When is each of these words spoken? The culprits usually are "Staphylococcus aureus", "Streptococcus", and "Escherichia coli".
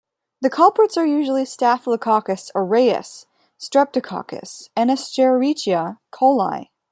The 0.41 0.49
culprits 0.49 0.95
usually 0.95 1.43
are 1.43 1.45
"Staphylococcus 1.45 2.49
aureus", 2.55 3.27
"Streptococcus", 3.59 4.69
and 4.75 4.89
"Escherichia 4.89 5.99
coli". 6.11 6.69